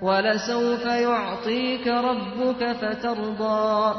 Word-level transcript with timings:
وَلَسَوْفَ 0.00 0.84
يُعْطِيكَ 1.08 1.86
رَبُّكَ 2.08 2.62
فَتَرْضَى 2.80 3.94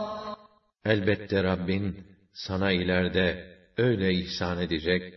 Elbette 0.85 1.43
Rabbin 1.43 2.05
sana 2.33 2.71
ileride 2.71 3.55
öyle 3.77 4.13
ihsan 4.13 4.61
edecek 4.61 5.13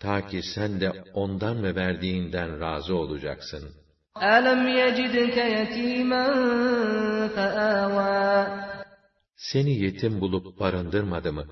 ta 0.00 0.26
ki 0.26 0.40
sen 0.54 0.80
de 0.80 0.92
ondan 1.14 1.62
ve 1.62 1.74
verdiğinden 1.74 2.60
razı 2.60 2.96
olacaksın. 2.96 3.74
أَلَمْ 4.16 4.68
يَجِدْكَ 4.82 5.36
يَتِيمًا 5.58 6.26
فَآوَى 7.36 8.46
Seni 9.36 9.70
yetim 9.70 10.20
bulup 10.20 10.60
barındırmadı 10.60 11.32
mı? 11.32 11.44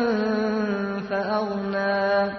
فَأَغْنَى 1.09 2.31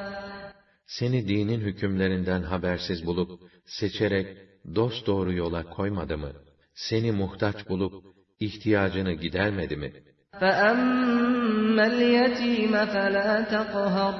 Seni 0.87 1.29
dinin 1.29 1.61
hükümlerinden 1.61 2.43
habersiz 2.43 3.07
bulup, 3.07 3.41
seçerek 3.67 4.39
dosdoğru 4.75 5.33
yola 5.33 5.71
koymadı 5.71 6.19
mı? 6.19 6.33
Seni 6.75 7.13
muhtaç 7.13 7.69
bulup, 7.69 8.05
ihtiyacını 8.41 9.13
gidermedi 9.13 9.77
mi? 9.77 9.93
فَأَمَّا 10.41 11.87
الْيَتِيمَ 11.87 12.75
فَلَا 12.87 13.49
تَقْهَرْ 13.49 14.15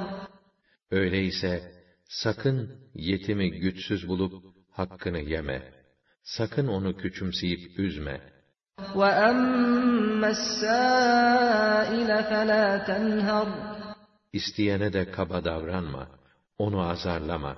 Öyleyse, 0.91 1.71
sakın 2.09 2.71
yetimi 2.93 3.51
güçsüz 3.51 4.07
bulup, 4.07 4.43
hakkını 4.71 5.19
yeme. 5.19 5.73
Sakın 6.23 6.67
onu 6.67 6.97
küçümseyip 6.97 7.79
üzme. 7.79 8.21
İsteyene 14.32 14.92
de 14.92 15.10
kaba 15.10 15.44
davranma, 15.44 16.08
onu 16.58 16.88
azarlama. 16.88 17.56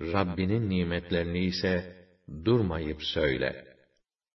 Rabbinin 0.00 0.70
nimetlerini 0.70 1.38
ise 1.38 1.96
durmayıp 2.44 3.02
söyle. 3.02 3.69